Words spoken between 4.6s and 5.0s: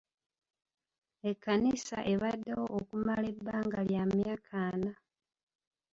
ana.